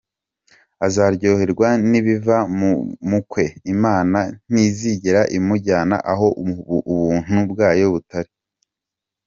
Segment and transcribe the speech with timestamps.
[0.85, 2.37] Azaryoherwa n’ibiva
[3.09, 4.19] mu kwe, Imana
[4.51, 6.27] ntizigera imujyana aho
[6.95, 8.31] ubuntu bwayo butari.